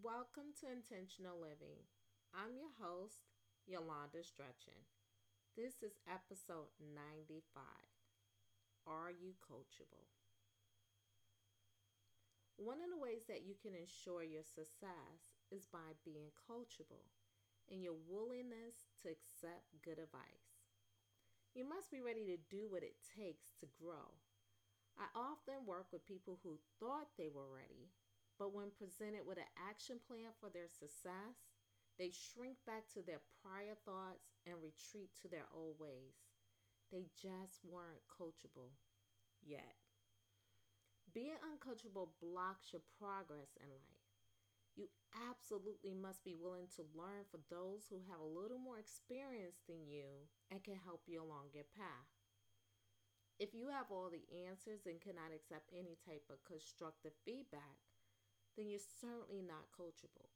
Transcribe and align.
Welcome 0.00 0.56
to 0.64 0.72
Intentional 0.72 1.36
Living. 1.36 1.84
I'm 2.32 2.56
your 2.56 2.72
host, 2.80 3.28
Yolanda 3.68 4.24
Stretchin. 4.24 4.88
This 5.52 5.84
is 5.84 6.00
episode 6.08 6.72
95. 6.80 7.44
Are 8.88 9.12
you 9.12 9.36
coachable? 9.44 10.08
One 12.56 12.80
of 12.80 12.88
the 12.88 12.96
ways 12.96 13.28
that 13.28 13.44
you 13.44 13.52
can 13.52 13.76
ensure 13.76 14.24
your 14.24 14.48
success 14.48 15.36
is 15.52 15.68
by 15.68 16.00
being 16.08 16.32
coachable 16.48 17.12
and 17.68 17.84
your 17.84 18.00
willingness 18.08 18.88
to 19.04 19.12
accept 19.12 19.76
good 19.84 20.00
advice. 20.00 20.56
You 21.52 21.68
must 21.68 21.92
be 21.92 22.00
ready 22.00 22.24
to 22.32 22.40
do 22.48 22.64
what 22.64 22.80
it 22.80 22.96
takes 23.04 23.52
to 23.60 23.68
grow. 23.76 24.16
I 24.96 25.12
often 25.12 25.68
work 25.68 25.92
with 25.92 26.08
people 26.08 26.40
who 26.40 26.56
thought 26.80 27.12
they 27.20 27.28
were 27.28 27.52
ready 27.52 27.92
but 28.38 28.54
when 28.54 28.70
presented 28.70 29.26
with 29.26 29.38
an 29.38 29.50
action 29.56 30.00
plan 30.00 30.32
for 30.40 30.48
their 30.50 30.68
success, 30.68 31.52
they 31.98 32.10
shrink 32.10 32.56
back 32.66 32.88
to 32.94 33.02
their 33.02 33.20
prior 33.42 33.76
thoughts 33.84 34.32
and 34.46 34.56
retreat 34.62 35.10
to 35.20 35.28
their 35.28 35.46
old 35.54 35.78
ways. 35.78 36.32
They 36.90 37.08
just 37.16 37.60
weren't 37.64 38.04
coachable 38.08 38.76
yet. 39.40 39.76
Being 41.12 41.36
uncoachable 41.44 42.16
blocks 42.20 42.72
your 42.72 42.80
progress 42.98 43.56
in 43.60 43.68
life. 43.68 44.02
You 44.76 44.88
absolutely 45.28 45.92
must 45.92 46.24
be 46.24 46.32
willing 46.32 46.72
to 46.76 46.88
learn 46.96 47.28
for 47.28 47.36
those 47.52 47.84
who 47.88 48.00
have 48.08 48.20
a 48.20 48.24
little 48.40 48.56
more 48.56 48.80
experience 48.80 49.60
than 49.68 49.84
you 49.84 50.32
and 50.50 50.64
can 50.64 50.80
help 50.80 51.04
you 51.04 51.20
along 51.20 51.52
your 51.52 51.68
path. 51.76 52.08
If 53.38 53.52
you 53.52 53.68
have 53.68 53.92
all 53.92 54.08
the 54.08 54.24
answers 54.48 54.86
and 54.86 55.00
cannot 55.00 55.34
accept 55.34 55.68
any 55.72 55.98
type 56.00 56.24
of 56.32 56.44
constructive 56.48 57.12
feedback, 57.24 57.76
then 58.56 58.68
you're 58.68 58.92
certainly 59.00 59.40
not 59.40 59.72
coachable. 59.72 60.28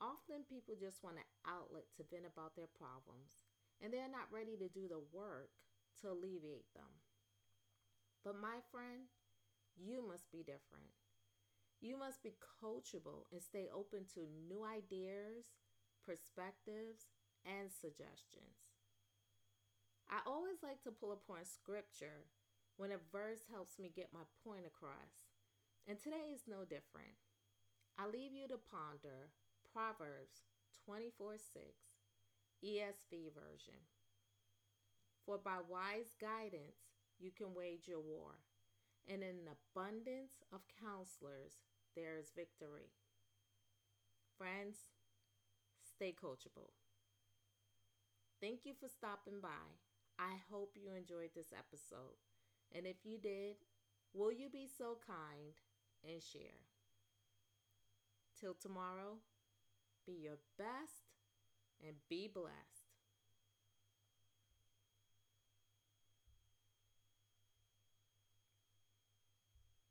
Often 0.00 0.48
people 0.48 0.74
just 0.74 1.04
want 1.04 1.20
an 1.20 1.28
outlet 1.46 1.86
to 1.96 2.08
vent 2.08 2.26
about 2.26 2.56
their 2.56 2.70
problems, 2.70 3.46
and 3.80 3.92
they're 3.92 4.10
not 4.10 4.32
ready 4.32 4.56
to 4.58 4.68
do 4.68 4.88
the 4.88 5.00
work 5.12 5.52
to 6.02 6.10
alleviate 6.10 6.68
them. 6.74 6.90
But 8.24 8.40
my 8.40 8.64
friend, 8.72 9.06
you 9.76 10.00
must 10.00 10.32
be 10.32 10.42
different. 10.42 10.92
You 11.84 12.00
must 12.00 12.22
be 12.24 12.32
coachable 12.40 13.28
and 13.30 13.42
stay 13.42 13.68
open 13.68 14.08
to 14.16 14.24
new 14.48 14.64
ideas, 14.64 15.52
perspectives, 16.00 17.12
and 17.44 17.68
suggestions. 17.68 18.72
I 20.08 20.24
always 20.24 20.62
like 20.62 20.80
to 20.84 20.92
pull 20.92 21.12
upon 21.12 21.44
scripture 21.44 22.24
when 22.76 22.92
a 22.92 23.04
verse 23.12 23.44
helps 23.52 23.78
me 23.78 23.92
get 23.94 24.12
my 24.12 24.24
point 24.44 24.64
across. 24.64 25.33
And 25.86 26.00
today 26.00 26.32
is 26.32 26.48
no 26.48 26.64
different. 26.64 27.20
I 27.98 28.06
leave 28.06 28.32
you 28.32 28.48
to 28.48 28.56
ponder 28.56 29.28
Proverbs 29.70 30.48
24 30.86 31.36
6, 31.36 31.44
ESV 32.64 33.28
version. 33.36 33.84
For 35.26 35.36
by 35.36 35.60
wise 35.68 36.16
guidance 36.20 36.88
you 37.18 37.30
can 37.30 37.54
wage 37.54 37.86
your 37.86 38.00
war, 38.00 38.40
and 39.06 39.22
in 39.22 39.44
an 39.44 39.52
abundance 39.52 40.40
of 40.52 40.60
counselors 40.80 41.60
there 41.94 42.16
is 42.18 42.32
victory. 42.34 42.88
Friends, 44.38 44.88
stay 45.84 46.14
coachable. 46.16 46.72
Thank 48.40 48.60
you 48.64 48.72
for 48.72 48.88
stopping 48.88 49.40
by. 49.40 49.68
I 50.18 50.40
hope 50.50 50.76
you 50.76 50.92
enjoyed 50.96 51.30
this 51.34 51.52
episode. 51.52 52.16
And 52.72 52.86
if 52.86 52.96
you 53.04 53.18
did, 53.18 53.56
will 54.12 54.32
you 54.32 54.48
be 54.48 54.66
so 54.66 54.96
kind 55.06 55.54
and 56.04 56.22
share. 56.22 56.60
Till 58.38 58.54
tomorrow, 58.54 59.18
be 60.06 60.12
your 60.12 60.38
best 60.58 61.04
and 61.86 61.96
be 62.08 62.28
blessed. 62.28 62.83